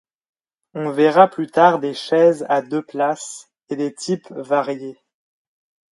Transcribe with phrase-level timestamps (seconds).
[0.73, 4.99] On verra plus tard des chaises à deux places, et des types variés.